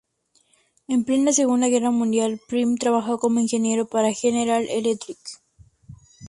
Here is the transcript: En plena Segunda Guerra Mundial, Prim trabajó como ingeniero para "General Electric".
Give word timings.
En 0.87 1.03
plena 1.05 1.31
Segunda 1.31 1.67
Guerra 1.67 1.91
Mundial, 1.91 2.41
Prim 2.47 2.75
trabajó 2.77 3.19
como 3.19 3.39
ingeniero 3.39 3.85
para 3.87 4.11
"General 4.13 4.65
Electric". 4.67 5.19